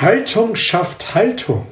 Haltung 0.00 0.54
schafft 0.54 1.16
Haltung. 1.16 1.66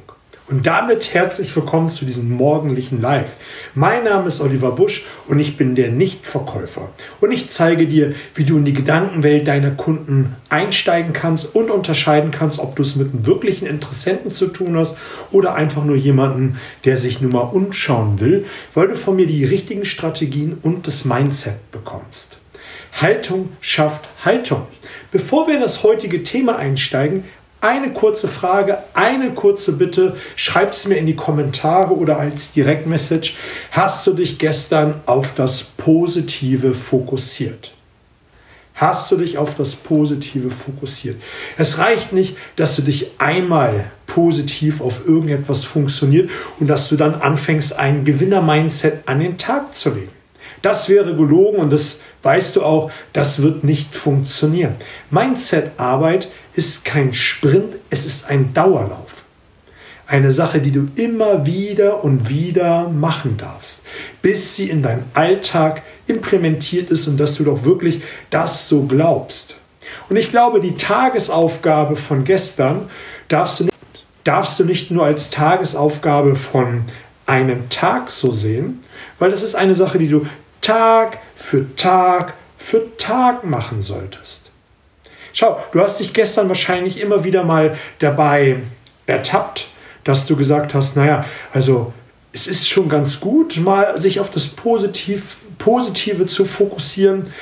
Und 0.48 0.67
damit 0.67 1.15
herzlich 1.15 1.54
willkommen 1.54 1.90
zu 1.90 2.04
diesem 2.04 2.29
morgendlichen 2.33 3.00
Live. 3.00 3.30
Mein 3.76 4.02
Name 4.02 4.26
ist 4.26 4.41
Oliver 4.41 4.72
Busch 4.72 5.06
und 5.29 5.38
ich 5.38 5.56
bin 5.56 5.76
der 5.76 5.92
Nichtverkäufer. 5.92 6.89
Und 7.21 7.31
ich 7.31 7.51
zeige 7.51 7.87
dir, 7.87 8.17
wie 8.35 8.43
du 8.43 8.57
in 8.57 8.65
die 8.65 8.73
Gedankenwelt 8.73 9.47
deiner 9.47 9.71
Kunden 9.71 10.35
einsteigen 10.49 11.12
kannst 11.12 11.54
und 11.54 11.71
unterscheiden 11.71 12.33
kannst, 12.33 12.59
ob 12.59 12.75
du 12.75 12.83
es 12.83 12.97
mit 12.97 13.12
einem 13.12 13.27
wirklichen 13.27 13.69
Interessenten 13.69 14.33
zu 14.33 14.49
tun 14.49 14.77
hast 14.77 14.97
oder 15.31 15.54
einfach 15.54 15.85
nur 15.85 15.97
jemanden, 15.97 16.59
der 16.84 16.97
sich 16.97 17.20
nur 17.20 17.33
mal 17.33 17.43
umschauen 17.43 18.19
will, 18.19 18.47
weil 18.74 18.88
du 18.88 18.97
von 18.97 19.15
mir 19.15 19.29
die 19.29 19.45
richtigen 19.45 19.84
Strategien 19.84 20.59
und 20.62 20.88
das 20.88 21.05
Mindset 21.05 21.70
bekommst. 21.70 22.38
Haltung 23.01 23.51
schafft 23.61 24.09
Haltung. 24.24 24.66
Bevor 25.12 25.47
wir 25.47 25.55
in 25.55 25.61
das 25.61 25.83
heutige 25.83 26.23
Thema 26.23 26.56
einsteigen, 26.56 27.24
eine 27.66 27.92
kurze 27.92 28.28
Frage, 28.28 28.78
eine 28.95 29.32
kurze 29.32 29.73
Bitte. 29.73 30.16
Schreib 30.36 30.72
es 30.72 30.86
mir 30.86 30.96
in 30.96 31.06
die 31.06 31.16
Kommentare 31.16 31.95
oder 31.95 32.18
als 32.18 32.52
Direktmessage. 32.52 33.34
Hast 33.72 34.06
du 34.06 34.12
dich 34.12 34.38
gestern 34.38 35.00
auf 35.06 35.34
das 35.34 35.62
Positive 35.62 36.74
fokussiert? 36.74 37.72
Hast 38.74 39.10
du 39.10 39.16
dich 39.16 39.38
auf 39.38 39.55
das 39.56 39.74
Positive 39.74 40.50
fokussiert? 40.50 41.16
Es 41.56 41.78
reicht 41.78 42.12
nicht, 42.12 42.36
dass 42.56 42.77
du 42.77 42.82
dich 42.82 43.12
einmal 43.18 43.91
positiv 44.06 44.83
auf 44.83 45.06
irgendetwas 45.06 45.64
funktioniert 45.64 46.30
und 46.60 46.66
dass 46.66 46.88
du 46.88 46.96
dann 46.96 47.14
anfängst, 47.14 47.78
ein 47.78 48.05
Gewinner-Mindset 48.05 49.08
an 49.08 49.20
den 49.20 49.38
Tag 49.38 49.74
zu 49.74 49.94
legen. 49.94 50.16
Das 50.62 50.88
wäre 50.88 51.14
gelogen 51.14 51.59
und 51.59 51.73
das 51.73 52.02
weißt 52.23 52.56
du 52.56 52.62
auch, 52.62 52.91
das 53.12 53.42
wird 53.42 53.62
nicht 53.62 53.95
funktionieren. 53.95 54.74
Mindset-Arbeit 55.10 56.28
ist 56.55 56.84
kein 56.84 57.14
Sprint, 57.14 57.77
es 57.91 58.06
ist 58.06 58.28
ein 58.28 58.52
Dauerlauf. 58.52 59.12
Eine 60.09 60.32
Sache, 60.32 60.60
die 60.60 60.70
du 60.70 60.86
immer 60.96 61.46
wieder 61.46 62.05
und 62.05 62.28
wieder 62.28 62.89
machen 62.89 63.36
darfst, 63.39 63.83
bis 64.22 64.55
sie 64.55 64.70
in 64.70 64.83
deinen 64.83 65.05
Alltag 65.14 65.83
implementiert 66.06 66.91
ist 66.91 67.08
und 67.08 67.19
dass 67.19 67.34
du 67.36 67.44
doch 67.44 67.64
wirklich 67.64 68.02
das 68.30 68.69
so 68.69 68.84
glaubst. 68.84 69.56
Und 70.08 70.17
ich 70.17 70.30
glaube, 70.30 70.61
die 70.61 70.77
Tagesaufgabe 70.77 71.97
von 71.97 72.24
gestern 72.24 72.91
darfst 73.28 73.61
du 73.61 73.64
nicht, 73.64 73.77
darfst 74.24 74.58
du 74.61 74.64
nicht 74.64 74.91
nur 74.91 75.05
als 75.05 75.30
Tagesaufgabe 75.30 76.36
von 76.36 76.84
einem 77.27 77.69
Tag 77.69 78.10
so 78.10 78.32
sehen, 78.32 78.84
weil 79.19 79.30
das 79.30 79.42
ist 79.42 79.55
eine 79.55 79.74
Sache, 79.74 79.98
die 79.98 80.08
du 80.08 80.27
Tag 80.60 81.19
für 81.36 81.74
Tag 81.77 82.34
für 82.58 82.96
Tag 82.96 83.44
machen 83.44 83.80
solltest. 83.80 84.50
Schau, 85.33 85.62
du 85.72 85.80
hast 85.80 86.00
dich 86.00 86.12
gestern 86.12 86.48
wahrscheinlich 86.48 87.00
immer 87.00 87.22
wieder 87.22 87.44
mal 87.44 87.77
dabei 87.98 88.56
ertappt, 89.06 89.68
dass 90.02 90.27
du 90.27 90.34
gesagt 90.34 90.74
hast, 90.74 90.96
naja, 90.96 91.27
also 91.52 91.92
es 92.33 92.48
ist 92.48 92.68
schon 92.68 92.88
ganz 92.88 93.20
gut, 93.20 93.56
mal 93.58 94.00
sich 94.00 94.18
auf 94.18 94.30
das 94.30 94.48
Positiv, 94.48 95.36
Positive 95.58 96.27
zu 96.27 96.44
fokussieren, 96.44 97.33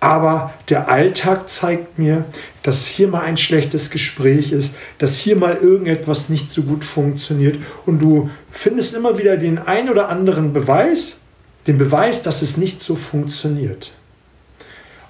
aber 0.00 0.54
der 0.70 0.88
Alltag 0.88 1.50
zeigt 1.50 1.98
mir, 1.98 2.24
dass 2.62 2.86
hier 2.86 3.08
mal 3.08 3.20
ein 3.20 3.36
schlechtes 3.36 3.90
Gespräch 3.90 4.50
ist, 4.50 4.74
dass 4.98 5.18
hier 5.18 5.36
mal 5.36 5.56
irgendetwas 5.56 6.30
nicht 6.30 6.50
so 6.50 6.62
gut 6.62 6.84
funktioniert 6.84 7.58
und 7.84 8.02
du 8.02 8.30
findest 8.50 8.94
immer 8.94 9.18
wieder 9.18 9.36
den 9.36 9.58
ein 9.58 9.90
oder 9.90 10.08
anderen 10.08 10.54
Beweis, 10.54 11.18
den 11.66 11.76
Beweis, 11.76 12.22
dass 12.22 12.40
es 12.40 12.56
nicht 12.56 12.82
so 12.82 12.96
funktioniert. 12.96 13.92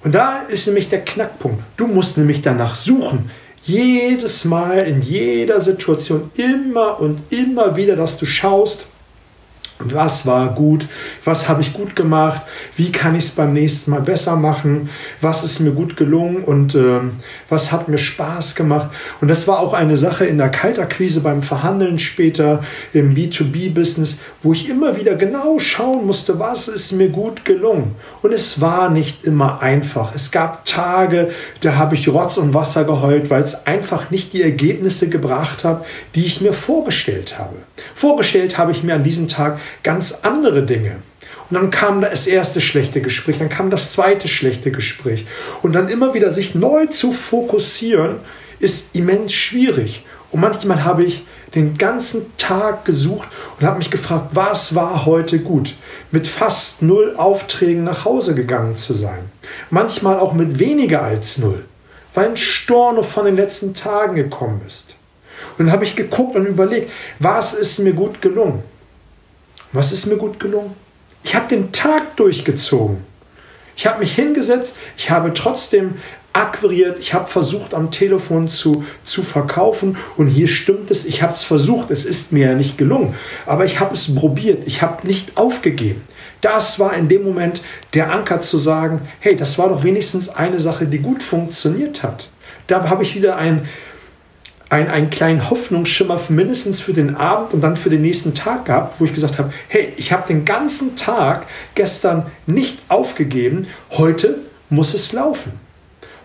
Und 0.03 0.13
da 0.13 0.41
ist 0.41 0.67
nämlich 0.67 0.89
der 0.89 1.05
Knackpunkt. 1.05 1.63
Du 1.77 1.87
musst 1.87 2.17
nämlich 2.17 2.41
danach 2.41 2.75
suchen. 2.75 3.31
Jedes 3.63 4.45
Mal, 4.45 4.79
in 4.79 5.01
jeder 5.01 5.61
Situation, 5.61 6.31
immer 6.35 6.99
und 6.99 7.21
immer 7.31 7.77
wieder, 7.77 7.95
dass 7.95 8.17
du 8.17 8.25
schaust, 8.25 8.87
was 9.85 10.25
war 10.25 10.53
gut, 10.53 10.87
was 11.25 11.49
habe 11.49 11.61
ich 11.61 11.73
gut 11.73 11.95
gemacht, 11.95 12.41
wie 12.75 12.91
kann 12.91 13.15
ich 13.15 13.25
es 13.25 13.31
beim 13.31 13.53
nächsten 13.53 13.91
Mal 13.91 14.01
besser 14.01 14.35
machen, 14.35 14.89
was 15.21 15.43
ist 15.43 15.59
mir 15.59 15.71
gut 15.71 15.97
gelungen 15.97 16.43
und 16.43 16.75
äh, 16.75 16.99
was 17.49 17.71
hat 17.71 17.87
mir 17.87 17.97
Spaß 17.97 18.55
gemacht. 18.55 18.89
Und 19.19 19.27
das 19.27 19.47
war 19.47 19.59
auch 19.59 19.73
eine 19.73 19.97
Sache 19.97 20.25
in 20.25 20.37
der 20.37 20.49
Kaltakquise 20.49 21.21
beim 21.21 21.43
Verhandeln 21.43 21.97
später 21.97 22.63
im 22.93 23.15
B2B-Business, 23.15 24.19
wo 24.43 24.53
ich 24.53 24.69
immer 24.69 24.97
wieder 24.97 25.15
genau 25.15 25.59
schauen 25.59 26.05
musste, 26.05 26.39
was 26.39 26.67
ist 26.67 26.91
mir 26.91 27.09
gut 27.09 27.45
gelungen. 27.45 27.95
Und 28.21 28.33
es 28.33 28.61
war 28.61 28.89
nicht 28.89 29.25
immer 29.25 29.61
einfach. 29.61 30.13
Es 30.15 30.31
gab 30.31 30.65
Tage, 30.65 31.31
da 31.61 31.75
habe 31.75 31.95
ich 31.95 32.07
Rotz 32.07 32.37
und 32.37 32.53
Wasser 32.53 32.83
geheult, 32.83 33.29
weil 33.29 33.43
es 33.43 33.67
einfach 33.67 34.11
nicht 34.11 34.33
die 34.33 34.41
Ergebnisse 34.41 35.09
gebracht 35.09 35.63
hat, 35.63 35.85
die 36.15 36.25
ich 36.25 36.41
mir 36.41 36.53
vorgestellt 36.53 37.37
habe. 37.37 37.55
Vorgestellt 37.95 38.57
habe 38.57 38.71
ich 38.71 38.83
mir 38.83 38.95
an 38.95 39.03
diesem 39.03 39.27
Tag 39.27 39.59
ganz 39.83 40.19
andere 40.23 40.63
Dinge. 40.63 40.97
Und 41.49 41.55
dann 41.55 41.71
kam 41.71 42.01
das 42.01 42.27
erste 42.27 42.61
schlechte 42.61 43.01
Gespräch, 43.01 43.37
dann 43.39 43.49
kam 43.49 43.69
das 43.69 43.91
zweite 43.91 44.27
schlechte 44.27 44.71
Gespräch. 44.71 45.25
Und 45.61 45.73
dann 45.73 45.89
immer 45.89 46.13
wieder 46.13 46.31
sich 46.31 46.55
neu 46.55 46.85
zu 46.85 47.11
fokussieren, 47.11 48.19
ist 48.59 48.95
immens 48.95 49.33
schwierig. 49.33 50.05
Und 50.31 50.39
manchmal 50.39 50.85
habe 50.85 51.03
ich 51.03 51.25
den 51.55 51.77
ganzen 51.77 52.37
Tag 52.37 52.85
gesucht 52.85 53.27
und 53.59 53.65
habe 53.65 53.79
mich 53.79 53.91
gefragt, 53.91 54.29
was 54.31 54.75
war 54.75 55.05
heute 55.05 55.39
gut? 55.39 55.73
Mit 56.11 56.27
fast 56.27 56.81
null 56.81 57.15
Aufträgen 57.17 57.83
nach 57.83 58.05
Hause 58.05 58.35
gegangen 58.35 58.77
zu 58.77 58.93
sein. 58.93 59.29
Manchmal 59.69 60.19
auch 60.19 60.33
mit 60.33 60.59
weniger 60.59 61.01
als 61.01 61.37
null, 61.37 61.65
weil 62.13 62.29
ein 62.29 62.37
Storno 62.37 63.03
von 63.03 63.25
den 63.25 63.35
letzten 63.35 63.73
Tagen 63.73 64.15
gekommen 64.15 64.61
ist. 64.65 64.95
Und 65.57 65.65
dann 65.65 65.73
habe 65.73 65.83
ich 65.83 65.95
geguckt 65.95 66.35
und 66.35 66.45
überlegt, 66.45 66.91
was 67.19 67.53
ist 67.53 67.79
mir 67.79 67.93
gut 67.93 68.21
gelungen? 68.21 68.63
Was 69.73 69.91
ist 69.91 70.05
mir 70.05 70.17
gut 70.17 70.39
gelungen? 70.39 70.73
Ich 71.23 71.35
habe 71.35 71.47
den 71.47 71.71
Tag 71.71 72.15
durchgezogen. 72.17 72.97
Ich 73.75 73.87
habe 73.87 73.99
mich 73.99 74.13
hingesetzt, 74.13 74.75
ich 74.97 75.09
habe 75.09 75.33
trotzdem 75.33 75.95
akquiriert, 76.33 76.99
ich 76.99 77.13
habe 77.13 77.27
versucht 77.27 77.73
am 77.73 77.91
Telefon 77.91 78.49
zu, 78.49 78.85
zu 79.03 79.23
verkaufen 79.23 79.97
und 80.17 80.27
hier 80.27 80.47
stimmt 80.47 80.91
es, 80.91 81.05
ich 81.05 81.21
habe 81.23 81.33
es 81.33 81.43
versucht, 81.43 81.91
es 81.91 82.05
ist 82.05 82.31
mir 82.31 82.47
ja 82.47 82.55
nicht 82.55 82.77
gelungen, 82.77 83.15
aber 83.45 83.65
ich 83.65 83.79
habe 83.79 83.93
es 83.93 84.13
probiert, 84.13 84.63
ich 84.65 84.81
habe 84.81 85.05
nicht 85.05 85.37
aufgegeben. 85.37 86.03
Das 86.39 86.79
war 86.79 86.93
in 86.93 87.09
dem 87.09 87.23
Moment 87.23 87.61
der 87.93 88.11
Anker 88.11 88.39
zu 88.39 88.57
sagen, 88.57 89.01
hey, 89.19 89.35
das 89.35 89.57
war 89.57 89.69
doch 89.69 89.83
wenigstens 89.83 90.29
eine 90.29 90.59
Sache, 90.59 90.85
die 90.85 90.99
gut 90.99 91.21
funktioniert 91.21 92.01
hat. 92.01 92.29
Da 92.67 92.89
habe 92.89 93.03
ich 93.03 93.15
wieder 93.15 93.35
ein, 93.35 93.67
ein, 94.71 94.89
einen 94.89 95.09
kleinen 95.09 95.49
Hoffnungsschimmer 95.49 96.17
mindestens 96.29 96.79
für 96.79 96.93
den 96.93 97.17
Abend 97.17 97.53
und 97.53 97.59
dann 97.59 97.75
für 97.75 97.89
den 97.89 98.01
nächsten 98.01 98.33
Tag 98.33 98.65
gehabt, 98.65 98.99
wo 98.99 99.05
ich 99.05 99.13
gesagt 99.13 99.37
habe, 99.37 99.51
hey, 99.67 99.91
ich 99.97 100.13
habe 100.13 100.25
den 100.25 100.45
ganzen 100.45 100.95
Tag 100.95 101.45
gestern 101.75 102.27
nicht 102.45 102.79
aufgegeben, 102.87 103.67
heute 103.91 104.39
muss 104.69 104.93
es 104.93 105.11
laufen. 105.11 105.51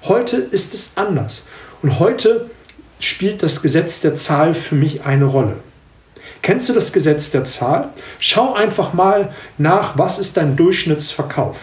Heute 0.04 0.36
ist 0.36 0.74
es 0.74 0.92
anders. 0.94 1.48
Und 1.82 1.98
heute 1.98 2.48
spielt 3.00 3.42
das 3.42 3.62
Gesetz 3.62 4.00
der 4.00 4.14
Zahl 4.14 4.54
für 4.54 4.76
mich 4.76 5.02
eine 5.02 5.24
Rolle. 5.24 5.56
Kennst 6.40 6.68
du 6.68 6.72
das 6.72 6.92
Gesetz 6.92 7.32
der 7.32 7.44
Zahl? 7.46 7.88
Schau 8.20 8.54
einfach 8.54 8.92
mal 8.92 9.34
nach, 9.58 9.98
was 9.98 10.20
ist 10.20 10.36
dein 10.36 10.54
Durchschnittsverkauf? 10.54 11.56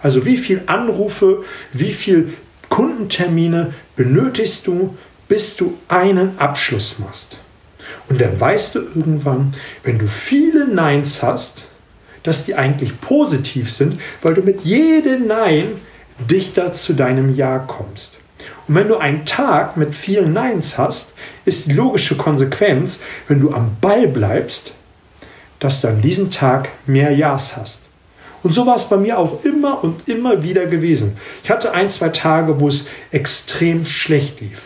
Also 0.00 0.24
wie 0.24 0.36
viele 0.36 0.68
Anrufe, 0.68 1.42
wie 1.72 1.92
viele 1.92 2.28
Kundentermine 2.68 3.74
benötigst 3.96 4.68
du, 4.68 4.96
bis 5.28 5.56
du 5.56 5.78
einen 5.88 6.38
Abschluss 6.38 6.98
machst. 6.98 7.38
Und 8.08 8.20
dann 8.20 8.38
weißt 8.38 8.74
du 8.74 8.80
irgendwann, 8.80 9.54
wenn 9.82 9.98
du 9.98 10.06
viele 10.06 10.68
Neins 10.68 11.22
hast, 11.22 11.64
dass 12.22 12.44
die 12.44 12.54
eigentlich 12.54 13.00
positiv 13.00 13.70
sind, 13.70 14.00
weil 14.22 14.34
du 14.34 14.42
mit 14.42 14.62
jedem 14.62 15.26
Nein 15.26 15.80
dichter 16.30 16.72
zu 16.72 16.94
deinem 16.94 17.34
Ja 17.34 17.58
kommst. 17.58 18.18
Und 18.66 18.74
wenn 18.74 18.88
du 18.88 18.96
einen 18.96 19.26
Tag 19.26 19.76
mit 19.76 19.94
vielen 19.94 20.32
Neins 20.32 20.78
hast, 20.78 21.12
ist 21.44 21.66
die 21.66 21.72
logische 21.72 22.16
Konsequenz, 22.16 23.00
wenn 23.28 23.40
du 23.40 23.52
am 23.52 23.76
Ball 23.80 24.08
bleibst, 24.08 24.72
dass 25.60 25.80
du 25.80 25.88
an 25.88 26.00
diesem 26.00 26.30
Tag 26.30 26.68
mehr 26.86 27.12
Ja's 27.12 27.56
hast. 27.56 27.82
Und 28.42 28.52
so 28.52 28.66
war 28.66 28.76
es 28.76 28.84
bei 28.84 28.98
mir 28.98 29.18
auch 29.18 29.42
immer 29.44 29.82
und 29.82 30.06
immer 30.08 30.42
wieder 30.42 30.66
gewesen. 30.66 31.16
Ich 31.42 31.50
hatte 31.50 31.72
ein, 31.72 31.88
zwei 31.88 32.10
Tage, 32.10 32.60
wo 32.60 32.68
es 32.68 32.88
extrem 33.10 33.86
schlecht 33.86 34.40
lief. 34.40 34.60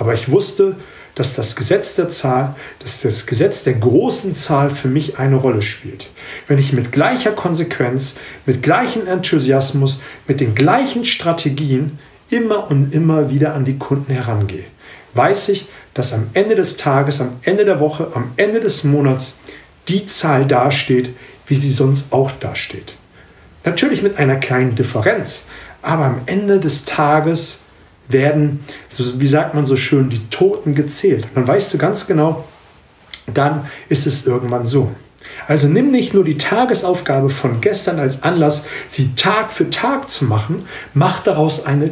Aber 0.00 0.14
ich 0.14 0.30
wusste, 0.30 0.76
dass 1.14 1.34
das 1.34 1.56
Gesetz 1.56 1.94
der 1.94 2.08
Zahl, 2.08 2.56
dass 2.78 3.02
das 3.02 3.26
Gesetz 3.26 3.64
der 3.64 3.74
großen 3.74 4.34
Zahl 4.34 4.70
für 4.70 4.88
mich 4.88 5.18
eine 5.18 5.36
Rolle 5.36 5.60
spielt. 5.60 6.08
Wenn 6.48 6.58
ich 6.58 6.72
mit 6.72 6.90
gleicher 6.90 7.32
Konsequenz, 7.32 8.16
mit 8.46 8.62
gleichem 8.62 9.06
Enthusiasmus, 9.06 10.00
mit 10.26 10.40
den 10.40 10.54
gleichen 10.54 11.04
Strategien 11.04 11.98
immer 12.30 12.70
und 12.70 12.94
immer 12.94 13.28
wieder 13.28 13.54
an 13.54 13.66
die 13.66 13.76
Kunden 13.76 14.10
herangehe, 14.10 14.64
weiß 15.12 15.50
ich, 15.50 15.68
dass 15.92 16.14
am 16.14 16.30
Ende 16.32 16.54
des 16.54 16.78
Tages, 16.78 17.20
am 17.20 17.32
Ende 17.42 17.66
der 17.66 17.78
Woche, 17.78 18.12
am 18.14 18.32
Ende 18.36 18.60
des 18.60 18.82
Monats 18.84 19.38
die 19.88 20.06
Zahl 20.06 20.46
dasteht, 20.46 21.10
wie 21.46 21.56
sie 21.56 21.72
sonst 21.72 22.10
auch 22.10 22.30
dasteht. 22.30 22.94
Natürlich 23.66 24.02
mit 24.02 24.16
einer 24.16 24.36
kleinen 24.36 24.76
Differenz, 24.76 25.46
aber 25.82 26.06
am 26.06 26.22
Ende 26.24 26.58
des 26.58 26.86
Tages 26.86 27.60
werden, 28.12 28.60
so, 28.88 29.20
wie 29.20 29.28
sagt 29.28 29.54
man 29.54 29.66
so 29.66 29.76
schön, 29.76 30.10
die 30.10 30.26
Toten 30.28 30.74
gezählt. 30.74 31.26
dann 31.34 31.46
weißt 31.46 31.72
du 31.72 31.78
ganz 31.78 32.06
genau, 32.06 32.44
dann 33.32 33.66
ist 33.88 34.06
es 34.06 34.26
irgendwann 34.26 34.66
so. 34.66 34.90
Also 35.46 35.66
nimm 35.66 35.90
nicht 35.90 36.14
nur 36.14 36.24
die 36.24 36.38
Tagesaufgabe 36.38 37.30
von 37.30 37.60
gestern 37.60 37.98
als 37.98 38.22
Anlass, 38.22 38.66
sie 38.88 39.14
Tag 39.14 39.52
für 39.52 39.70
Tag 39.70 40.10
zu 40.10 40.24
machen, 40.24 40.66
mach 40.94 41.22
daraus 41.22 41.66
eine 41.66 41.90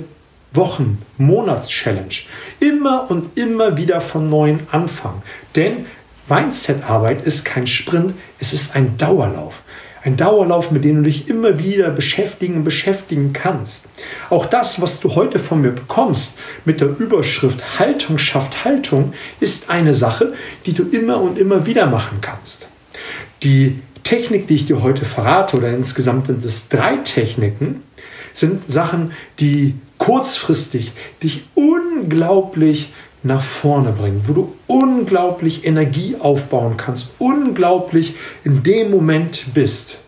Wochen-, 0.52 0.98
Monats-Challenge. 1.18 2.14
Immer 2.60 3.10
und 3.10 3.36
immer 3.36 3.76
wieder 3.76 4.00
von 4.00 4.28
neuem 4.28 4.60
anfangen. 4.70 5.22
Denn 5.56 5.86
Mindset-Arbeit 6.28 7.26
ist 7.26 7.44
kein 7.44 7.66
Sprint, 7.66 8.14
es 8.38 8.52
ist 8.52 8.76
ein 8.76 8.96
Dauerlauf. 8.98 9.62
Ein 10.02 10.16
Dauerlauf, 10.16 10.70
mit 10.70 10.84
dem 10.84 10.96
du 10.96 11.02
dich 11.02 11.28
immer 11.28 11.58
wieder 11.58 11.90
beschäftigen 11.90 12.56
und 12.56 12.64
beschäftigen 12.64 13.32
kannst. 13.32 13.88
Auch 14.30 14.46
das, 14.46 14.80
was 14.80 15.00
du 15.00 15.14
heute 15.14 15.38
von 15.38 15.60
mir 15.60 15.72
bekommst, 15.72 16.38
mit 16.64 16.80
der 16.80 16.88
Überschrift 16.88 17.78
Haltung 17.78 18.18
schafft 18.18 18.64
Haltung, 18.64 19.12
ist 19.40 19.70
eine 19.70 19.94
Sache, 19.94 20.34
die 20.66 20.72
du 20.72 20.84
immer 20.84 21.20
und 21.20 21.38
immer 21.38 21.66
wieder 21.66 21.86
machen 21.86 22.18
kannst. 22.20 22.68
Die 23.42 23.80
Technik, 24.04 24.46
die 24.46 24.54
ich 24.54 24.66
dir 24.66 24.82
heute 24.82 25.04
verrate, 25.04 25.56
oder 25.56 25.70
insgesamt 25.70 26.28
sind 26.28 26.44
es 26.44 26.68
drei 26.68 26.96
Techniken, 26.98 27.82
sind 28.32 28.70
Sachen, 28.70 29.12
die 29.40 29.74
kurzfristig 29.98 30.92
dich 31.22 31.44
unglaublich 31.54 32.92
nach 33.22 33.42
vorne 33.42 33.92
bringen, 33.92 34.22
wo 34.26 34.32
du 34.32 34.52
unglaublich 34.66 35.64
Energie 35.64 36.16
aufbauen 36.18 36.76
kannst, 36.76 37.10
unglaublich 37.18 38.14
in 38.44 38.62
dem 38.62 38.90
Moment 38.90 39.46
bist. 39.54 39.98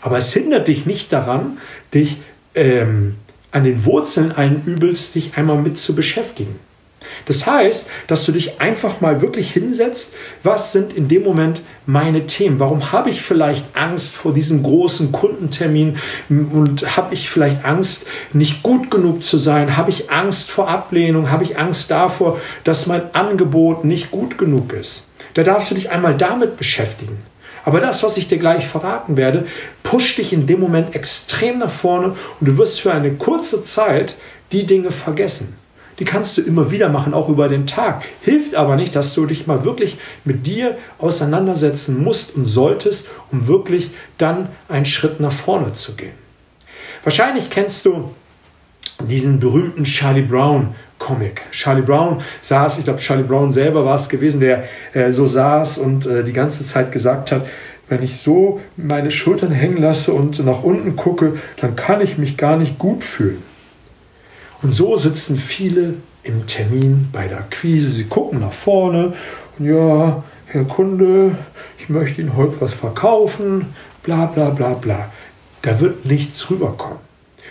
Aber 0.00 0.18
es 0.18 0.32
hindert 0.32 0.68
dich 0.68 0.86
nicht 0.86 1.12
daran, 1.12 1.58
dich 1.94 2.20
ähm, 2.54 3.16
an 3.50 3.64
den 3.64 3.84
Wurzeln 3.84 4.32
allen 4.32 4.64
Übels 4.64 5.12
dich 5.12 5.36
einmal 5.36 5.58
mit 5.58 5.78
zu 5.78 5.94
beschäftigen. 5.94 6.58
Das 7.26 7.46
heißt, 7.46 7.88
dass 8.06 8.24
du 8.24 8.32
dich 8.32 8.60
einfach 8.60 9.00
mal 9.00 9.20
wirklich 9.20 9.52
hinsetzt, 9.52 10.14
was 10.42 10.72
sind 10.72 10.92
in 10.92 11.08
dem 11.08 11.22
Moment 11.22 11.62
meine 11.86 12.26
Themen? 12.26 12.60
Warum 12.60 12.92
habe 12.92 13.10
ich 13.10 13.22
vielleicht 13.22 13.64
Angst 13.74 14.14
vor 14.14 14.32
diesem 14.34 14.62
großen 14.62 15.10
Kundentermin 15.10 15.98
und 16.28 16.96
habe 16.96 17.14
ich 17.14 17.30
vielleicht 17.30 17.64
Angst, 17.64 18.06
nicht 18.32 18.62
gut 18.62 18.90
genug 18.90 19.24
zu 19.24 19.38
sein? 19.38 19.76
Habe 19.76 19.90
ich 19.90 20.10
Angst 20.10 20.50
vor 20.50 20.68
Ablehnung? 20.68 21.30
Habe 21.30 21.44
ich 21.44 21.58
Angst 21.58 21.90
davor, 21.90 22.40
dass 22.64 22.86
mein 22.86 23.14
Angebot 23.14 23.84
nicht 23.84 24.10
gut 24.10 24.38
genug 24.38 24.72
ist? 24.72 25.04
Da 25.34 25.42
darfst 25.42 25.70
du 25.70 25.74
dich 25.74 25.90
einmal 25.90 26.16
damit 26.16 26.56
beschäftigen. 26.56 27.18
Aber 27.64 27.80
das, 27.80 28.02
was 28.02 28.16
ich 28.16 28.28
dir 28.28 28.38
gleich 28.38 28.66
verraten 28.66 29.16
werde, 29.16 29.46
pusht 29.82 30.18
dich 30.18 30.32
in 30.32 30.46
dem 30.46 30.60
Moment 30.60 30.94
extrem 30.94 31.58
nach 31.58 31.70
vorne 31.70 32.16
und 32.40 32.48
du 32.48 32.56
wirst 32.56 32.80
für 32.80 32.92
eine 32.92 33.12
kurze 33.12 33.64
Zeit 33.64 34.16
die 34.52 34.64
Dinge 34.64 34.90
vergessen 34.90 35.56
die 35.98 36.04
kannst 36.04 36.38
du 36.38 36.42
immer 36.42 36.70
wieder 36.70 36.88
machen, 36.88 37.14
auch 37.14 37.28
über 37.28 37.48
den 37.48 37.66
Tag. 37.66 38.02
Hilft 38.22 38.54
aber 38.54 38.76
nicht, 38.76 38.94
dass 38.94 39.14
du 39.14 39.26
dich 39.26 39.46
mal 39.46 39.64
wirklich 39.64 39.98
mit 40.24 40.46
dir 40.46 40.76
auseinandersetzen 40.98 42.02
musst 42.02 42.36
und 42.36 42.46
solltest, 42.46 43.08
um 43.32 43.46
wirklich 43.46 43.90
dann 44.16 44.48
einen 44.68 44.86
Schritt 44.86 45.20
nach 45.20 45.32
vorne 45.32 45.72
zu 45.72 45.96
gehen. 45.96 46.14
Wahrscheinlich 47.02 47.50
kennst 47.50 47.86
du 47.86 48.10
diesen 49.00 49.40
berühmten 49.40 49.84
Charlie 49.84 50.22
Brown 50.22 50.74
Comic. 50.98 51.42
Charlie 51.52 51.82
Brown 51.82 52.22
saß, 52.42 52.78
ich 52.78 52.84
glaube, 52.84 52.98
Charlie 52.98 53.22
Brown 53.22 53.52
selber 53.52 53.84
war 53.84 53.94
es 53.94 54.08
gewesen, 54.08 54.40
der 54.40 54.64
äh, 54.92 55.12
so 55.12 55.26
saß 55.26 55.78
und 55.78 56.06
äh, 56.06 56.24
die 56.24 56.32
ganze 56.32 56.66
Zeit 56.66 56.90
gesagt 56.90 57.30
hat, 57.30 57.46
wenn 57.88 58.02
ich 58.02 58.18
so 58.18 58.60
meine 58.76 59.10
Schultern 59.10 59.50
hängen 59.50 59.78
lasse 59.78 60.12
und 60.12 60.44
nach 60.44 60.62
unten 60.62 60.96
gucke, 60.96 61.38
dann 61.60 61.76
kann 61.76 62.00
ich 62.00 62.18
mich 62.18 62.36
gar 62.36 62.56
nicht 62.56 62.78
gut 62.78 63.04
fühlen. 63.04 63.42
Und 64.62 64.72
so 64.72 64.96
sitzen 64.96 65.38
viele 65.38 65.94
im 66.22 66.46
Termin 66.46 67.08
bei 67.12 67.28
der 67.28 67.38
Akquise. 67.38 67.88
Sie 67.88 68.04
gucken 68.04 68.40
nach 68.40 68.52
vorne 68.52 69.14
und 69.58 69.66
ja, 69.66 70.22
Herr 70.46 70.64
Kunde, 70.64 71.36
ich 71.78 71.88
möchte 71.88 72.20
Ihnen 72.20 72.36
heute 72.36 72.60
was 72.60 72.72
verkaufen, 72.72 73.74
bla 74.02 74.26
bla 74.26 74.50
bla 74.50 74.74
bla. 74.74 75.10
Da 75.62 75.80
wird 75.80 76.06
nichts 76.06 76.50
rüberkommen. 76.50 76.98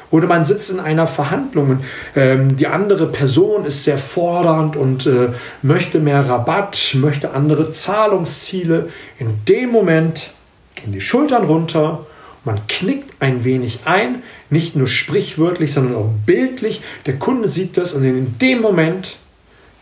Oder 0.10 0.28
man 0.28 0.46
sitzt 0.46 0.70
in 0.70 0.80
einer 0.80 1.06
Verhandlung. 1.06 1.82
Ähm, 2.16 2.56
die 2.56 2.68
andere 2.68 3.08
Person 3.08 3.66
ist 3.66 3.84
sehr 3.84 3.98
fordernd 3.98 4.76
und 4.78 5.06
äh, 5.06 5.30
möchte 5.62 6.00
mehr 6.00 6.28
Rabatt, 6.28 6.96
möchte 6.96 7.32
andere 7.32 7.72
Zahlungsziele. 7.72 8.90
In 9.20 9.40
dem 9.48 9.72
Moment 9.72 10.32
gehen 10.76 10.94
die 10.94 11.02
Schultern 11.02 11.44
runter 11.46 12.06
man 12.48 12.62
knickt 12.68 13.22
ein 13.22 13.44
wenig 13.44 13.82
ein, 13.86 14.24
nicht 14.50 14.76
nur 14.76 14.88
sprichwörtlich, 14.88 15.74
sondern 15.74 15.96
auch 15.96 16.10
bildlich. 16.26 16.82
Der 17.06 17.18
Kunde 17.20 17.48
sieht 17.48 17.78
das 17.78 17.94
und 17.94 18.04
in 18.04 18.40
dem 18.40 18.62
Moment 18.62 19.18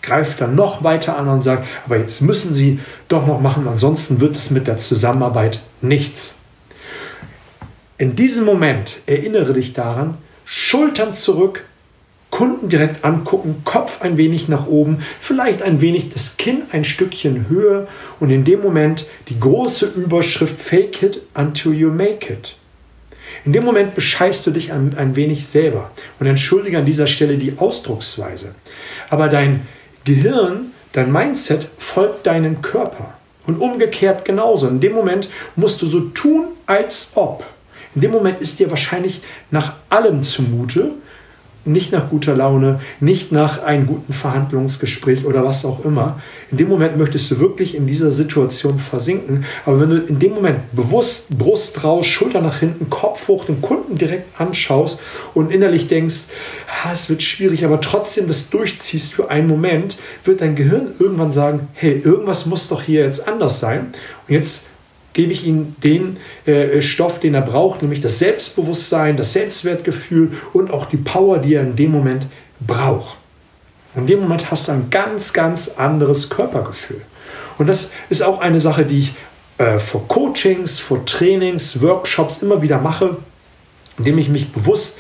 greift 0.02 0.42
er 0.42 0.48
noch 0.48 0.84
weiter 0.84 1.18
an 1.18 1.30
und 1.30 1.42
sagt, 1.42 1.68
aber 1.86 1.98
jetzt 1.98 2.22
müssen 2.22 2.54
Sie 2.54 2.80
doch 3.08 3.26
noch 3.26 3.40
machen, 3.40 3.68
ansonsten 3.68 4.20
wird 4.20 4.36
es 4.36 4.52
mit 4.52 4.68
der 4.68 4.78
Zusammenarbeit 4.78 5.62
nichts. 5.82 6.36
In 7.98 8.16
diesem 8.16 8.44
Moment 8.44 8.98
erinnere 9.06 9.54
dich 9.54 9.74
daran, 9.74 10.18
Schultern 10.44 11.14
zurück, 11.14 11.66
Kunden 12.36 12.68
direkt 12.68 13.06
angucken, 13.06 13.62
Kopf 13.64 14.02
ein 14.02 14.18
wenig 14.18 14.50
nach 14.50 14.68
oben, 14.68 15.06
vielleicht 15.22 15.62
ein 15.62 15.80
wenig 15.80 16.10
das 16.10 16.36
Kinn 16.36 16.64
ein 16.74 16.84
Stückchen 16.84 17.48
höher 17.48 17.88
und 18.20 18.30
in 18.30 18.44
dem 18.44 18.62
Moment 18.62 19.06
die 19.30 19.40
große 19.40 19.86
Überschrift 19.86 20.62
Fake 20.62 21.02
it 21.02 21.22
until 21.34 21.72
you 21.72 21.90
make 21.90 22.34
it. 22.34 22.58
In 23.46 23.54
dem 23.54 23.64
Moment 23.64 23.96
bescheißt 23.96 24.46
du 24.46 24.52
dich 24.52 24.74
ein, 24.74 24.94
ein 24.98 25.16
wenig 25.16 25.48
selber 25.48 25.92
und 26.20 26.28
entschuldige 26.28 26.78
an 26.78 26.86
dieser 26.86 27.08
Stelle 27.08 27.38
die 27.38 27.54
Ausdrucksweise. 27.58 28.54
Aber 29.10 29.30
dein 29.30 29.66
Gehirn, 30.04 30.74
dein 30.92 31.14
Mindset 31.14 31.70
folgt 31.78 32.28
deinem 32.28 32.62
Körper 32.62 33.14
und 33.48 33.62
umgekehrt 33.62 34.26
genauso. 34.26 34.68
In 34.68 34.82
dem 34.82 34.92
Moment 34.92 35.30
musst 35.56 35.82
du 35.82 35.86
so 35.86 36.02
tun, 36.10 36.48
als 36.66 37.14
ob. 37.16 37.46
In 37.96 38.02
dem 38.02 38.12
Moment 38.12 38.42
ist 38.42 38.60
dir 38.60 38.70
wahrscheinlich 38.70 39.22
nach 39.52 39.76
allem 39.88 40.24
zumute, 40.24 40.96
nicht 41.66 41.92
nach 41.92 42.10
guter 42.10 42.36
Laune, 42.36 42.80
nicht 43.00 43.32
nach 43.32 43.64
einem 43.64 43.88
guten 43.88 44.14
Verhandlungsgespräch 44.14 45.26
oder 45.26 45.44
was 45.44 45.66
auch 45.66 45.84
immer. 45.84 46.22
In 46.52 46.58
dem 46.58 46.70
Moment 46.70 46.98
möchtest 46.98 47.32
du 47.32 47.40
wirklich 47.40 47.76
in 47.76 47.88
dieser 47.88 48.12
Situation 48.12 48.78
versinken. 48.78 49.46
Aber 49.66 49.80
wenn 49.80 49.90
du 49.90 49.98
in 49.98 50.20
dem 50.20 50.34
Moment 50.34 50.76
bewusst 50.76 51.38
Brust 51.38 51.84
raus, 51.84 52.06
Schulter 52.06 52.42
nach 52.42 52.60
hinten, 52.60 52.90
Kopf 52.90 53.28
hoch, 53.28 53.46
den 53.46 53.62
Kunden 53.62 53.96
direkt 53.96 54.40
anschaust 54.40 55.02
und 55.34 55.52
innerlich 55.52 55.88
denkst, 55.88 56.26
ah, 56.84 56.92
es 56.94 57.10
wird 57.10 57.24
schwierig, 57.24 57.66
aber 57.66 57.82
trotzdem 57.82 58.28
das 58.28 58.50
durchziehst 58.50 59.14
für 59.14 59.32
einen 59.32 59.48
Moment, 59.48 59.98
wird 60.24 60.42
dein 60.42 60.56
Gehirn 60.56 60.94
irgendwann 61.00 61.32
sagen, 61.32 61.68
hey, 61.74 62.00
irgendwas 62.04 62.46
muss 62.46 62.68
doch 62.68 62.84
hier 62.84 63.04
jetzt 63.04 63.28
anders 63.28 63.60
sein. 63.60 63.88
Und 64.28 64.34
jetzt 64.36 64.66
gebe 65.16 65.32
ich 65.32 65.46
ihm 65.48 65.76
den 65.84 66.18
äh, 66.46 66.82
Stoff, 66.82 67.20
den 67.20 67.34
er 67.34 67.42
braucht, 67.42 67.82
nämlich 67.82 68.02
das 68.02 68.20
Selbstbewusstsein, 68.20 69.18
das 69.18 69.34
Selbstwertgefühl 69.34 70.34
und 70.54 70.72
auch 70.72 70.86
die 70.86 70.98
Power, 70.98 71.40
die 71.40 71.56
er 71.56 71.64
in 71.64 71.76
dem 71.76 71.92
Moment 71.92 72.28
braucht. 72.60 73.18
In 73.96 74.06
dem 74.06 74.20
Moment 74.20 74.52
hast 74.52 74.68
du 74.68 74.74
ein 74.74 74.90
ganz, 74.92 75.32
ganz 75.32 75.70
anderes 75.78 76.30
Körpergefühl. 76.30 77.02
Und 77.58 77.68
das 77.68 77.94
ist 78.10 78.22
auch 78.22 78.42
eine 78.42 78.60
Sache, 78.60 78.84
die 78.84 79.00
ich 79.00 79.16
äh, 79.58 79.80
vor 79.80 80.06
Coachings, 80.10 80.80
vor 80.80 81.06
Trainings, 81.06 81.82
Workshops 81.82 82.42
immer 82.42 82.62
wieder 82.62 82.78
mache, 82.78 83.16
indem 83.98 84.18
ich 84.18 84.28
mich 84.28 84.52
bewusst 84.52 85.00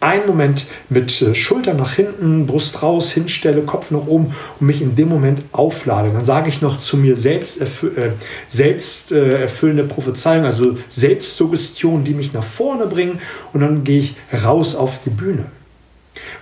einen 0.00 0.26
Moment 0.26 0.66
mit 0.88 1.20
äh, 1.22 1.34
Schulter 1.34 1.74
nach 1.74 1.94
hinten, 1.94 2.46
Brust 2.46 2.82
raus, 2.82 3.10
hinstelle, 3.10 3.62
Kopf 3.62 3.90
nach 3.90 4.06
oben 4.06 4.34
und 4.60 4.66
mich 4.66 4.80
in 4.80 4.94
dem 4.94 5.08
Moment 5.08 5.42
auflade. 5.52 6.10
Dann 6.12 6.24
sage 6.24 6.48
ich 6.48 6.60
noch 6.60 6.78
zu 6.78 6.96
mir 6.96 7.16
selbst, 7.16 7.60
äh, 7.60 7.66
selbst 8.48 9.12
äh, 9.12 9.42
erfüllende 9.42 9.84
Prophezeiung, 9.84 10.44
also 10.44 10.76
Selbstsuggestion, 10.88 12.04
die 12.04 12.14
mich 12.14 12.32
nach 12.32 12.44
vorne 12.44 12.86
bringen 12.86 13.20
und 13.52 13.60
dann 13.60 13.84
gehe 13.84 14.00
ich 14.00 14.16
raus 14.44 14.76
auf 14.76 14.98
die 15.04 15.10
Bühne. 15.10 15.46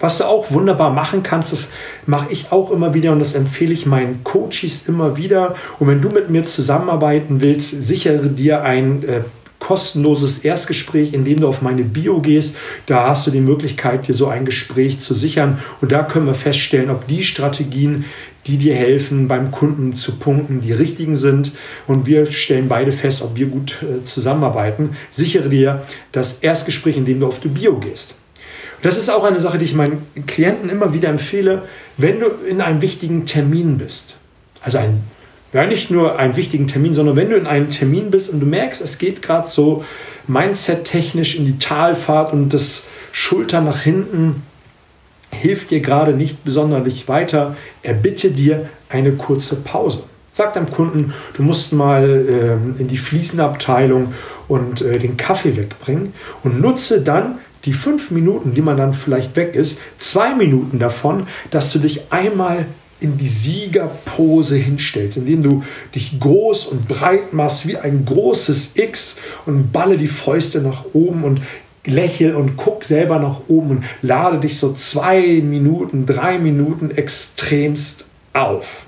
Was 0.01 0.19
du 0.19 0.25
auch 0.25 0.51
wunderbar 0.51 0.91
machen 0.91 1.23
kannst, 1.23 1.53
das 1.53 1.73
mache 2.05 2.31
ich 2.31 2.53
auch 2.53 2.71
immer 2.71 2.93
wieder 2.93 3.13
und 3.13 3.19
das 3.19 3.35
empfehle 3.35 3.73
ich 3.73 3.87
meinen 3.87 4.23
Coaches 4.25 4.89
immer 4.89 5.17
wieder. 5.17 5.55
Und 5.79 5.89
wenn 5.89 6.03
du 6.03 6.11
mit 6.11 6.29
mir 6.29 6.45
zusammenarbeiten 6.45 7.43
willst, 7.43 7.85
sichere 7.85 8.27
dir 8.27 8.63
ein 8.63 9.03
äh, 9.05 9.21
kostenloses 9.67 10.45
Erstgespräch, 10.45 11.13
in 11.13 11.25
dem 11.25 11.41
du 11.41 11.49
auf 11.49 11.61
meine 11.61 11.83
Bio 11.83 12.21
gehst. 12.21 12.57
Da 12.87 13.09
hast 13.09 13.27
du 13.27 13.33
die 13.33 13.41
Möglichkeit, 13.41 14.07
dir 14.07 14.15
so 14.15 14.29
ein 14.29 14.45
Gespräch 14.45 15.01
zu 15.01 15.13
sichern. 15.13 15.59
Und 15.81 15.91
da 15.91 16.05
können 16.05 16.27
wir 16.27 16.35
feststellen, 16.35 16.89
ob 16.89 17.09
die 17.09 17.25
Strategien, 17.25 18.05
die 18.47 18.59
dir 18.59 18.77
helfen, 18.77 19.27
beim 19.27 19.51
Kunden 19.51 19.97
zu 19.97 20.19
punkten, 20.19 20.61
die 20.61 20.71
richtigen 20.71 21.17
sind. 21.17 21.51
Und 21.89 22.07
wir 22.07 22.31
stellen 22.31 22.69
beide 22.69 22.93
fest, 22.93 23.23
ob 23.23 23.35
wir 23.35 23.47
gut 23.47 23.83
äh, 23.83 24.05
zusammenarbeiten. 24.05 24.91
Sichere 25.11 25.49
dir 25.49 25.83
das 26.13 26.39
Erstgespräch, 26.45 26.97
in 26.97 27.05
dem 27.05 27.19
du 27.19 27.27
auf 27.27 27.41
die 27.41 27.49
Bio 27.49 27.77
gehst. 27.81 28.15
Das 28.83 28.97
ist 28.97 29.11
auch 29.11 29.25
eine 29.25 29.41
Sache, 29.41 29.59
die 29.59 29.65
ich 29.65 29.75
meinen 29.75 30.07
Klienten 30.29 30.71
immer 30.71 30.93
wieder 30.93 31.09
empfehle, 31.09 31.65
wenn 31.97 32.21
du 32.21 32.27
in 32.49 32.61
einem 32.61 32.83
wichtigen 32.83 33.27
Termin 33.27 33.79
bist. 33.79 34.15
Also 34.61 34.79
ein 34.79 35.03
ja, 35.53 35.67
nicht 35.67 35.91
nur 35.91 36.19
einen 36.19 36.37
wichtigen 36.37 36.67
Termin, 36.67 36.95
sondern 36.95 37.17
wenn 37.17 37.31
du 37.31 37.37
in 37.37 37.47
einem 37.47 37.71
Termin 37.71 38.11
bist 38.11 38.31
und 38.31 38.41
du 38.41 38.47
merkst, 38.47 38.83
es 38.83 38.99
geht 38.99 39.23
gerade 39.23 39.49
so 39.49 39.85
Mindset-technisch 40.27 41.37
in 41.37 41.47
die 41.47 41.59
Talfahrt 41.59 42.33
und 42.33 42.53
das 42.53 42.89
Schulter 43.13 43.61
nach 43.61 43.83
hinten 43.83 44.43
hilft 45.31 45.71
dir 45.71 45.81
gerade 45.81 46.13
nicht 46.13 46.45
besonders 46.45 47.09
weiter, 47.09 47.57
erbitte 47.83 48.31
dir 48.31 48.69
eine 48.89 49.13
kurze 49.13 49.57
Pause. 49.57 50.05
Sag 50.33 50.55
deinem 50.55 50.71
Kunden, 50.71 51.15
du 51.35 51.43
musst 51.43 51.73
mal 51.73 52.27
ähm, 52.31 52.75
in 52.79 52.89
die 52.89 52.99
Fliesenabteilung 52.99 54.13
und 54.49 54.83
äh, 54.83 54.99
den 54.99 55.17
Kaffee 55.17 55.57
wegbringen 55.57 56.13
und 56.43 56.61
nutze 56.61 57.01
dann 57.01 57.39
die 57.65 57.73
fünf 57.73 58.11
Minuten, 58.11 58.55
die 58.55 58.61
man 58.61 58.77
dann 58.77 58.95
vielleicht 58.95 59.35
weg 59.35 59.55
ist, 59.55 59.81
zwei 59.99 60.35
Minuten 60.35 60.79
davon, 60.79 61.27
dass 61.51 61.73
du 61.73 61.79
dich 61.79 62.13
einmal 62.13 62.67
in 63.01 63.19
die 63.19 63.29
Siegerpose 63.29 64.57
hinstellst, 64.57 65.19
indem 65.19 65.43
du 65.43 65.65
dich 65.95 66.19
groß 66.19 66.67
und 66.67 66.89
breit 66.89 67.33
machst 67.33 67.67
wie 67.67 67.77
ein 67.77 68.05
großes 68.05 68.77
X 68.77 69.21
und 69.45 69.73
balle 69.73 69.99
die 69.99 70.09
Fäuste 70.09 70.61
nach 70.61 70.85
oben 70.95 71.25
und 71.25 71.43
lächel 71.85 72.35
und 72.35 72.57
guck 72.57 72.85
selber 72.85 73.19
nach 73.19 73.43
oben 73.49 73.71
und 73.71 73.85
lade 74.03 74.39
dich 74.39 74.59
so 74.59 74.73
zwei 74.75 75.41
Minuten, 75.43 76.07
drei 76.07 76.39
Minuten 76.39 76.91
extremst 76.91 78.07
auf. 78.33 78.83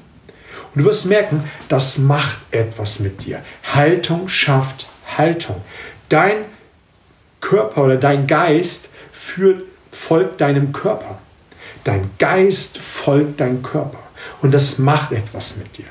Und 0.75 0.83
du 0.83 0.89
wirst 0.89 1.07
merken, 1.07 1.45
das 1.69 1.99
macht 1.99 2.39
etwas 2.51 3.01
mit 3.01 3.25
dir. 3.25 3.43
Haltung 3.75 4.29
schafft 4.29 4.87
Haltung. 5.17 5.57
Dein 6.09 6.47
Körper 7.41 7.85
oder 7.85 7.97
dein 7.97 8.27
Geist 8.27 8.89
führt, 9.13 9.63
folgt 9.93 10.41
deinem 10.41 10.73
Körper. 10.73 11.19
Dein 11.85 12.11
Geist 12.19 12.79
folgt 12.79 13.41
deinem 13.41 13.63
Körper. 13.63 13.99
Und 14.43 14.53
das 14.53 14.79
macht 14.79 15.13
etwas 15.13 15.57
mit 15.57 15.79
dir. 15.79 15.85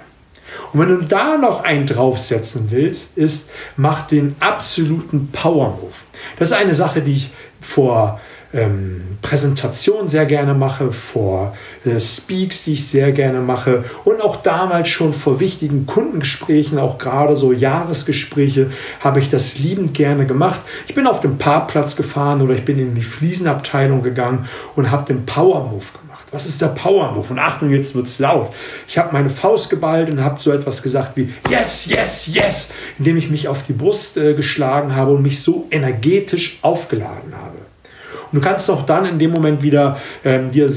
Und 0.74 0.80
wenn 0.82 0.90
du 0.90 1.06
da 1.06 1.38
noch 1.38 1.64
einen 1.64 1.86
draufsetzen 1.86 2.72
willst, 2.72 3.18
ist, 3.18 3.50
mach 3.76 4.08
den 4.08 4.36
absoluten 4.40 5.30
Power 5.32 5.70
Move. 5.72 5.94
Das 6.40 6.50
ist 6.50 6.58
eine 6.58 6.76
Sache, 6.76 7.02
die 7.02 7.16
ich 7.16 7.34
vor 7.62 8.20
ähm, 8.54 9.02
Präsentationen 9.22 10.08
sehr 10.08 10.26
gerne 10.26 10.54
mache, 10.54 10.92
vor 10.92 11.56
äh, 11.86 12.00
Speaks, 12.00 12.64
die 12.64 12.74
ich 12.74 12.88
sehr 12.88 13.12
gerne 13.12 13.42
mache 13.42 13.84
und 14.06 14.22
auch 14.22 14.38
damals 14.38 14.90
schon 14.90 15.14
vor 15.14 15.40
wichtigen 15.40 15.86
Kundengesprächen, 15.86 16.80
auch 16.80 16.98
gerade 16.98 17.36
so 17.36 17.52
Jahresgespräche, 17.52 18.72
habe 19.00 19.20
ich 19.20 19.30
das 19.30 19.60
liebend 19.60 19.94
gerne 19.94 20.26
gemacht. 20.26 20.62
Ich 20.88 20.96
bin 20.96 21.08
auf 21.08 21.20
dem 21.20 21.38
Parkplatz 21.38 21.96
gefahren 21.96 22.42
oder 22.42 22.54
ich 22.54 22.66
bin 22.66 22.80
in 22.80 22.96
die 22.96 23.04
Fliesenabteilung 23.04 24.02
gegangen 24.02 24.48
und 24.76 24.92
habe 24.92 25.12
den 25.14 25.26
Power 25.26 25.64
Move 25.66 25.86
gemacht. 26.02 26.08
Was 26.32 26.46
ist 26.46 26.62
der 26.62 26.68
Power 26.68 27.12
Move? 27.14 27.28
Und 27.30 27.40
Achtung, 27.40 27.72
jetzt 27.72 27.96
wird 27.96 28.08
es 28.08 28.20
laut. 28.20 28.54
Ich 28.88 28.98
habe 28.98 29.14
meine 29.14 29.30
Faust 29.30 29.70
geballt 29.70 30.12
und 30.12 30.24
habe 30.24 30.42
so 30.42 30.52
etwas 30.52 30.84
gesagt 30.84 31.16
wie 31.16 31.34
Yes, 31.50 31.86
yes, 31.86 32.28
yes, 32.28 32.74
indem 33.00 33.18
ich 33.18 33.30
mich 33.30 33.48
auf 33.48 33.64
die 33.66 33.74
Brust 33.74 34.18
äh, 34.18 34.34
geschlagen 34.34 34.96
habe 34.96 35.14
und 35.14 35.22
mich 35.22 35.42
so 35.42 35.68
energetisch 35.72 36.60
aufgeladen 36.62 37.34
habe. 37.36 37.67
Und 38.32 38.40
du 38.40 38.42
kannst 38.42 38.70
auch 38.70 38.86
dann 38.86 39.06
in 39.06 39.20
dem 39.20 39.32
Moment 39.32 39.62
wieder 39.62 40.00
ähm, 40.24 40.52
dir 40.52 40.70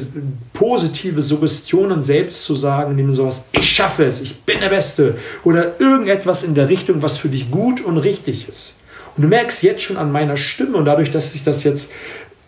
positive 0.53 1.23
Suggestionen 1.23 2.03
selbst 2.03 2.45
zu 2.45 2.55
sagen, 2.55 2.93
indem 2.93 3.09
du 3.09 3.15
sowas, 3.15 3.45
ich 3.53 3.69
schaffe 3.69 4.05
es, 4.05 4.21
ich 4.21 4.41
bin 4.43 4.61
der 4.61 4.69
Beste 4.69 5.17
oder 5.45 5.81
irgendetwas 5.81 6.45
in 6.45 6.55
der 6.55 6.69
Richtung, 6.69 7.03
was 7.03 7.19
für 7.19 7.29
dich 7.29 7.51
gut 7.51 7.81
und 7.81 7.99
richtig 7.99 8.49
ist. 8.49 8.79
Und 9.17 9.25
du 9.25 9.29
merkst 9.29 9.63
jetzt 9.63 9.83
schon 9.83 9.97
an 9.97 10.13
meiner 10.13 10.37
Stimme 10.37 10.77
und 10.77 10.85
dadurch, 10.85 11.11
dass 11.11 11.35
ich 11.35 11.45
das 11.45 11.65
jetzt 11.65 11.93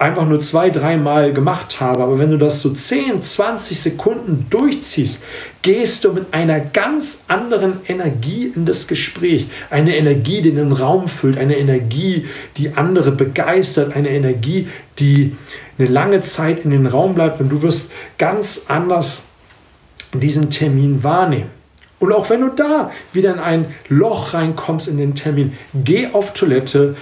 einfach 0.02 0.26
nur 0.26 0.40
zwei, 0.40 0.68
dreimal 0.68 1.32
gemacht 1.32 1.80
habe, 1.80 2.02
aber 2.02 2.18
wenn 2.18 2.32
du 2.32 2.36
das 2.36 2.60
so 2.60 2.70
10, 2.70 3.22
20 3.22 3.80
Sekunden 3.80 4.46
durchziehst, 4.50 5.22
gehst 5.62 6.04
du 6.04 6.12
mit 6.12 6.34
einer 6.34 6.58
ganz 6.58 7.24
anderen 7.28 7.80
Energie 7.86 8.52
in 8.54 8.66
das 8.66 8.88
Gespräch. 8.88 9.46
Eine 9.70 9.96
Energie, 9.96 10.42
die 10.42 10.50
den 10.50 10.72
Raum 10.72 11.06
füllt, 11.06 11.38
eine 11.38 11.56
Energie, 11.56 12.26
die 12.56 12.74
andere 12.74 13.12
begeistert, 13.12 13.94
eine 13.94 14.10
Energie, 14.10 14.68
die 14.98 15.36
eine 15.78 15.88
lange 15.88 16.22
Zeit 16.22 16.64
in 16.64 16.72
den 16.72 16.86
Raum 16.86 17.14
bleibt 17.14 17.40
und 17.40 17.48
du 17.48 17.62
wirst 17.62 17.92
ganz 18.18 18.66
anders 18.68 19.22
diesen 20.12 20.50
Termin 20.50 21.04
wahrnehmen. 21.04 21.50
Und 22.02 22.12
auch 22.12 22.30
wenn 22.30 22.40
du 22.40 22.48
da 22.48 22.90
wieder 23.12 23.32
in 23.32 23.38
ein 23.38 23.66
Loch 23.88 24.34
reinkommst 24.34 24.88
in 24.88 24.98
den 24.98 25.14
Termin, 25.14 25.52
geh 25.72 26.08
auf 26.12 26.34
Toilette, 26.34 26.96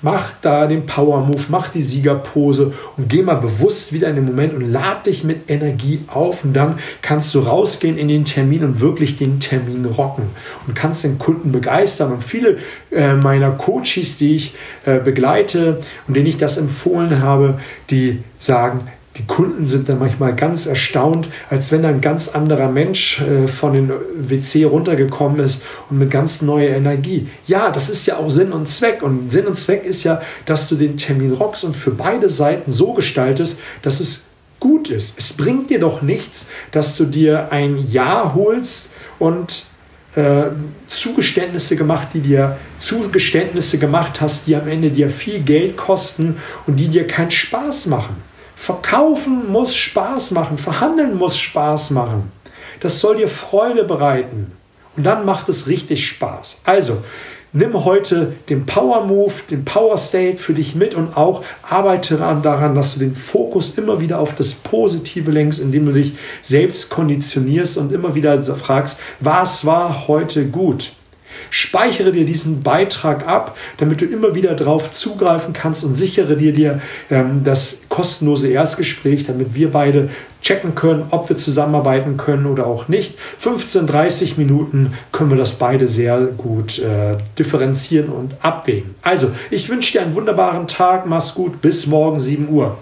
Mach 0.00 0.30
da 0.42 0.66
den 0.66 0.86
Power 0.86 1.20
Move, 1.26 1.42
mach 1.48 1.70
die 1.70 1.82
Siegerpose 1.82 2.72
und 2.96 3.08
geh 3.08 3.22
mal 3.22 3.34
bewusst 3.34 3.92
wieder 3.92 4.08
in 4.08 4.14
den 4.14 4.24
Moment 4.24 4.54
und 4.54 4.70
lad 4.70 5.06
dich 5.06 5.24
mit 5.24 5.50
Energie 5.50 6.04
auf 6.06 6.44
und 6.44 6.52
dann 6.54 6.78
kannst 7.02 7.34
du 7.34 7.40
rausgehen 7.40 7.96
in 7.96 8.06
den 8.06 8.24
Termin 8.24 8.62
und 8.62 8.80
wirklich 8.80 9.16
den 9.16 9.40
Termin 9.40 9.84
rocken 9.86 10.24
und 10.66 10.74
kannst 10.74 11.02
den 11.02 11.18
Kunden 11.18 11.50
begeistern. 11.50 12.12
Und 12.12 12.22
viele 12.22 12.58
äh, 12.92 13.14
meiner 13.14 13.50
Coaches, 13.50 14.18
die 14.18 14.36
ich 14.36 14.54
äh, 14.86 15.00
begleite 15.00 15.80
und 16.06 16.14
denen 16.14 16.26
ich 16.26 16.38
das 16.38 16.58
empfohlen 16.58 17.20
habe, 17.20 17.58
die 17.90 18.22
sagen, 18.38 18.88
die 19.18 19.26
Kunden 19.26 19.66
sind 19.66 19.88
dann 19.88 19.98
manchmal 19.98 20.34
ganz 20.34 20.66
erstaunt, 20.66 21.28
als 21.50 21.72
wenn 21.72 21.84
ein 21.84 22.00
ganz 22.00 22.28
anderer 22.28 22.70
Mensch 22.70 23.20
äh, 23.20 23.48
von 23.48 23.74
den 23.74 23.90
WC 24.14 24.64
runtergekommen 24.64 25.40
ist 25.40 25.64
und 25.90 25.98
mit 25.98 26.10
ganz 26.10 26.40
neuer 26.40 26.70
Energie. 26.76 27.28
Ja, 27.46 27.70
das 27.70 27.88
ist 27.88 28.06
ja 28.06 28.16
auch 28.16 28.30
Sinn 28.30 28.52
und 28.52 28.68
Zweck. 28.68 29.02
Und 29.02 29.32
Sinn 29.32 29.46
und 29.46 29.56
Zweck 29.56 29.84
ist 29.84 30.04
ja, 30.04 30.22
dass 30.46 30.68
du 30.68 30.76
den 30.76 30.96
Termin 30.96 31.32
rockst 31.32 31.64
und 31.64 31.76
für 31.76 31.90
beide 31.90 32.30
Seiten 32.30 32.70
so 32.70 32.92
gestaltest, 32.92 33.60
dass 33.82 33.98
es 34.00 34.26
gut 34.60 34.88
ist. 34.90 35.18
Es 35.18 35.32
bringt 35.32 35.70
dir 35.70 35.80
doch 35.80 36.02
nichts, 36.02 36.46
dass 36.70 36.96
du 36.96 37.04
dir 37.04 37.50
ein 37.50 37.90
Ja 37.90 38.34
holst 38.34 38.90
und 39.18 39.64
äh, 40.14 40.44
Zugeständnisse 40.88 41.76
gemacht, 41.76 42.08
die 42.14 42.20
dir 42.20 42.56
Zugeständnisse 42.78 43.78
gemacht 43.78 44.20
hast, 44.20 44.46
die 44.46 44.56
am 44.56 44.68
Ende 44.68 44.90
dir 44.90 45.10
viel 45.10 45.40
Geld 45.40 45.76
kosten 45.76 46.36
und 46.66 46.76
die 46.76 46.88
dir 46.88 47.06
keinen 47.06 47.30
Spaß 47.30 47.86
machen. 47.86 48.16
Verkaufen 48.58 49.50
muss 49.50 49.74
Spaß 49.74 50.32
machen, 50.32 50.58
verhandeln 50.58 51.16
muss 51.16 51.38
Spaß 51.38 51.90
machen. 51.90 52.32
Das 52.80 53.00
soll 53.00 53.16
dir 53.16 53.28
Freude 53.28 53.84
bereiten. 53.84 54.52
Und 54.96 55.04
dann 55.04 55.24
macht 55.24 55.48
es 55.48 55.68
richtig 55.68 56.06
Spaß. 56.06 56.62
Also, 56.64 57.02
nimm 57.52 57.84
heute 57.84 58.34
den 58.50 58.66
Power 58.66 59.06
Move, 59.06 59.32
den 59.48 59.64
Power 59.64 59.96
State 59.96 60.38
für 60.38 60.52
dich 60.52 60.74
mit 60.74 60.94
und 60.94 61.16
auch 61.16 61.44
arbeite 61.62 62.16
daran, 62.16 62.74
dass 62.74 62.94
du 62.94 63.00
den 63.00 63.16
Fokus 63.16 63.78
immer 63.78 64.00
wieder 64.00 64.18
auf 64.18 64.34
das 64.34 64.52
Positive 64.52 65.30
lenkst, 65.30 65.60
indem 65.60 65.86
du 65.86 65.92
dich 65.92 66.14
selbst 66.42 66.90
konditionierst 66.90 67.78
und 67.78 67.92
immer 67.92 68.16
wieder 68.16 68.42
fragst, 68.42 68.98
was 69.20 69.64
war 69.64 70.08
heute 70.08 70.46
gut? 70.46 70.92
Speichere 71.50 72.12
dir 72.12 72.24
diesen 72.24 72.62
Beitrag 72.62 73.26
ab, 73.26 73.56
damit 73.78 74.00
du 74.00 74.04
immer 74.04 74.34
wieder 74.34 74.54
darauf 74.54 74.90
zugreifen 74.92 75.52
kannst 75.52 75.84
und 75.84 75.94
sichere 75.94 76.36
dir, 76.36 76.52
dir 76.52 76.80
ähm, 77.10 77.42
das 77.44 77.82
kostenlose 77.88 78.48
Erstgespräch, 78.48 79.24
damit 79.24 79.54
wir 79.54 79.70
beide 79.70 80.10
checken 80.42 80.74
können, 80.74 81.06
ob 81.10 81.28
wir 81.28 81.36
zusammenarbeiten 81.36 82.16
können 82.16 82.46
oder 82.46 82.66
auch 82.66 82.88
nicht. 82.88 83.18
15, 83.40 83.86
30 83.86 84.38
Minuten 84.38 84.94
können 85.12 85.30
wir 85.30 85.36
das 85.36 85.52
beide 85.52 85.88
sehr 85.88 86.20
gut 86.20 86.78
äh, 86.78 87.16
differenzieren 87.38 88.08
und 88.10 88.36
abwägen. 88.40 88.94
Also, 89.02 89.32
ich 89.50 89.68
wünsche 89.68 89.92
dir 89.92 90.02
einen 90.02 90.14
wunderbaren 90.14 90.68
Tag, 90.68 91.06
mach's 91.06 91.34
gut, 91.34 91.60
bis 91.60 91.86
morgen 91.86 92.20
7 92.20 92.48
Uhr. 92.48 92.78